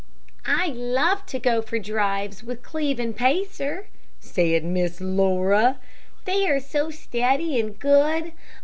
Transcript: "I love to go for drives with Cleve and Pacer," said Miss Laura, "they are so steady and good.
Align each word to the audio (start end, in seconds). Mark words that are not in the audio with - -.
"I 0.47 0.69
love 0.69 1.27
to 1.27 1.37
go 1.37 1.61
for 1.61 1.77
drives 1.77 2.43
with 2.43 2.63
Cleve 2.63 2.99
and 2.99 3.15
Pacer," 3.15 3.85
said 4.19 4.63
Miss 4.63 4.99
Laura, 4.99 5.77
"they 6.25 6.49
are 6.49 6.59
so 6.59 6.89
steady 6.89 7.59
and 7.59 7.79
good. 7.79 8.31